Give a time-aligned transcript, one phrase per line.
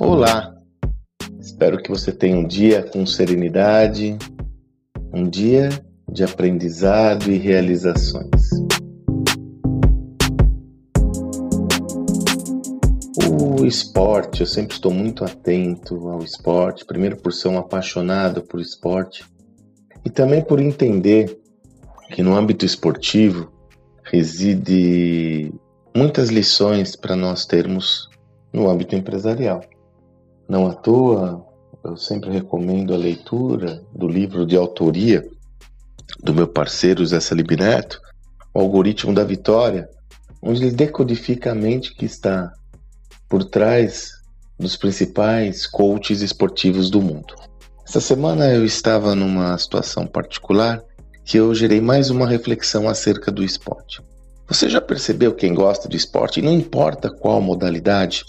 [0.00, 0.52] Olá!
[1.38, 4.18] Espero que você tenha um dia com serenidade,
[5.12, 5.68] um dia
[6.10, 8.50] de aprendizado e realizações.
[13.30, 18.60] O esporte, eu sempre estou muito atento ao esporte, primeiro por ser um apaixonado por
[18.60, 19.24] esporte
[20.04, 21.38] e também por entender
[22.10, 23.52] que no âmbito esportivo
[24.02, 25.54] reside
[25.96, 28.08] muitas lições para nós termos
[28.52, 29.60] no âmbito empresarial.
[30.48, 31.44] Não à toa,
[31.84, 35.26] eu sempre recomendo a leitura do livro de autoria
[36.22, 38.00] do meu parceiro Zé Salib Neto,
[38.52, 39.88] O Algoritmo da Vitória,
[40.42, 42.52] onde ele decodifica a mente que está
[43.28, 44.12] por trás
[44.58, 47.34] dos principais coaches esportivos do mundo.
[47.86, 50.82] Essa semana eu estava numa situação particular
[51.24, 54.02] que eu gerei mais uma reflexão acerca do esporte.
[54.46, 58.24] Você já percebeu quem gosta de esporte, não importa qual modalidade,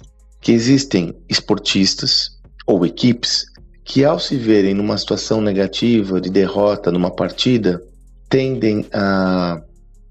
[0.45, 3.47] que existem esportistas ou equipes
[3.83, 7.81] que, ao se verem numa situação negativa de derrota numa partida,
[8.29, 9.59] tendem a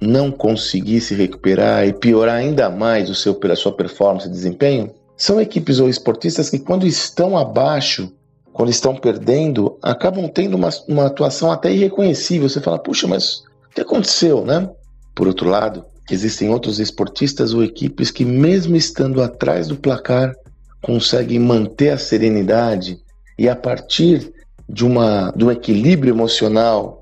[0.01, 4.93] não conseguir se recuperar e piorar ainda mais o seu, a sua performance e desempenho?
[5.17, 8.13] São equipes ou esportistas que, quando estão abaixo,
[8.53, 12.49] quando estão perdendo, acabam tendo uma, uma atuação até irreconhecível.
[12.49, 14.69] Você fala, puxa, mas o que aconteceu, né?
[15.15, 20.35] Por outro lado, existem outros esportistas ou equipes que, mesmo estando atrás do placar,
[20.83, 22.99] conseguem manter a serenidade
[23.39, 24.33] e, a partir
[24.69, 27.01] de, uma, de um equilíbrio emocional,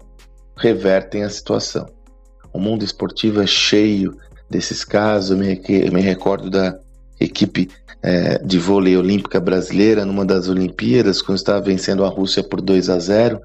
[0.56, 1.86] revertem a situação.
[2.52, 4.16] O mundo esportivo é cheio
[4.48, 5.30] desses casos.
[5.30, 6.78] Eu me, me recordo da
[7.18, 7.68] equipe
[8.02, 12.90] é, de vôlei olímpica brasileira numa das Olimpíadas, quando estava vencendo a Rússia por 2
[12.90, 13.40] a 0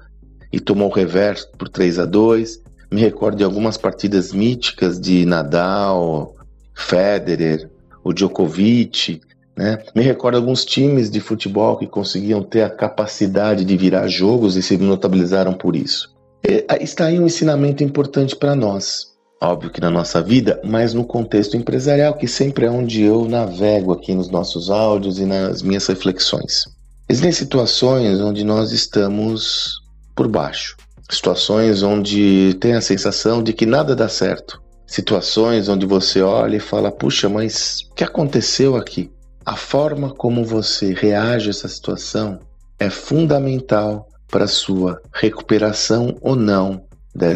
[0.52, 2.60] e tomou o reverso por 3 a 2.
[2.90, 6.34] Me recordo de algumas partidas míticas de Nadal,
[6.74, 7.68] Federer,
[8.02, 9.20] o Djokovic,
[9.56, 9.82] né?
[9.92, 14.62] Me recordo alguns times de futebol que conseguiam ter a capacidade de virar jogos e
[14.62, 16.14] se notabilizaram por isso.
[16.46, 19.08] E, está aí um ensinamento importante para nós.
[19.40, 23.92] Óbvio que na nossa vida, mas no contexto empresarial, que sempre é onde eu navego
[23.92, 26.64] aqui nos nossos áudios e nas minhas reflexões.
[27.08, 29.80] Existem situações onde nós estamos
[30.14, 30.76] por baixo,
[31.10, 36.60] situações onde tem a sensação de que nada dá certo, situações onde você olha e
[36.60, 39.10] fala: puxa, mas o que aconteceu aqui?
[39.44, 42.40] A forma como você reage a essa situação
[42.78, 46.84] é fundamental para sua recuperação ou não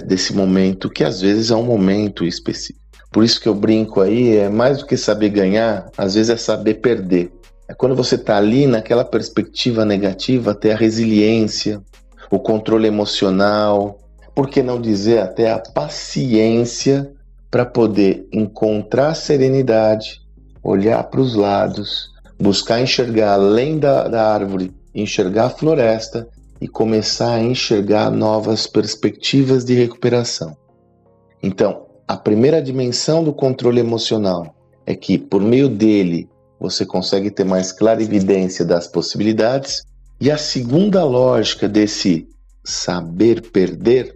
[0.06, 2.78] desse momento, que às vezes é um momento específico.
[3.10, 6.36] Por isso que eu brinco aí, é mais do que saber ganhar, às vezes é
[6.36, 7.32] saber perder.
[7.68, 11.82] É quando você está ali naquela perspectiva negativa, ter a resiliência,
[12.32, 13.98] o controle emocional,
[14.34, 17.12] por que não dizer até a paciência
[17.50, 20.22] para poder encontrar serenidade
[20.62, 22.10] olhar para os lados,
[22.40, 26.28] buscar enxergar além da, da árvore, enxergar a floresta
[26.60, 30.56] e começar a enxergar novas perspectivas de recuperação.
[31.42, 34.54] Então, a primeira dimensão do controle emocional
[34.86, 36.28] é que, por meio dele,
[36.60, 39.82] você consegue ter mais clara evidência das possibilidades,
[40.22, 42.28] e a segunda lógica desse
[42.64, 44.14] saber perder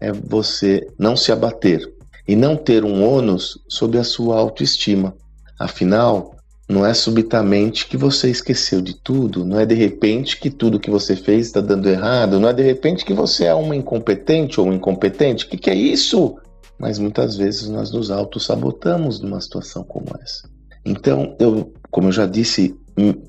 [0.00, 1.82] é você não se abater
[2.28, 5.16] e não ter um ônus sobre a sua autoestima.
[5.58, 6.36] Afinal,
[6.68, 10.92] não é subitamente que você esqueceu de tudo, não é de repente que tudo que
[10.92, 14.68] você fez está dando errado, não é de repente que você é uma incompetente ou
[14.68, 15.46] um incompetente.
[15.46, 16.36] O que, que é isso?
[16.78, 20.48] Mas muitas vezes nós nos auto-sabotamos numa situação como essa.
[20.84, 22.76] Então, eu, como eu já disse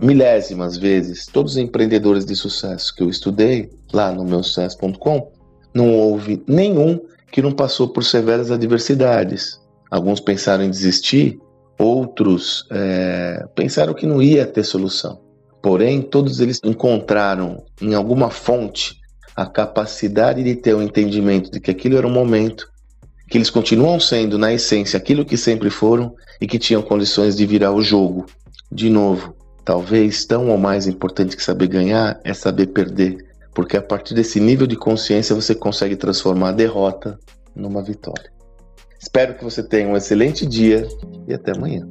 [0.01, 5.31] milésimas vezes, todos os empreendedores de sucesso que eu estudei lá no meu sucesso.com,
[5.73, 6.99] não houve nenhum
[7.31, 9.59] que não passou por severas adversidades.
[9.89, 11.39] Alguns pensaram em desistir
[11.77, 15.19] Outros é, pensaram que não ia ter solução.
[15.61, 18.99] Porém, todos eles encontraram em alguma fonte
[19.35, 22.69] a capacidade de ter o um entendimento de que aquilo era um momento,
[23.27, 27.45] que eles continuam sendo, na essência, aquilo que sempre foram e que tinham condições de
[27.45, 28.27] virar o jogo.
[28.71, 33.81] De novo, talvez tão ou mais importante que saber ganhar é saber perder, porque a
[33.81, 37.17] partir desse nível de consciência você consegue transformar a derrota
[37.55, 38.31] numa vitória.
[38.99, 40.87] Espero que você tenha um excelente dia
[41.27, 41.87] e até amanhã.